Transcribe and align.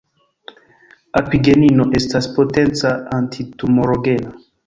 Apigenino 1.21 1.85
estas 1.99 2.29
potenca 2.39 2.93
antitumorogena. 3.21 4.35